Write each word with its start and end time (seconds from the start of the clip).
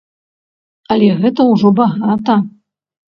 Але 0.95 1.09
гэта 1.25 1.45
ўжо 1.49 1.69
багата. 1.81 2.39